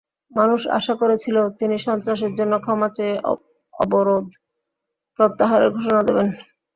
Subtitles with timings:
[0.31, 3.15] মানুষ আশা করেছিল, তিনি সন্ত্রাসের জন্য ক্ষমা চেয়ে
[3.73, 4.25] অবরোধ
[5.19, 6.27] প্রত্যাহারের ঘোষণা দেবেন।